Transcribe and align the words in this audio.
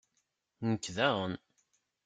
Nekk 0.69 0.85
daɣen. 0.95 1.33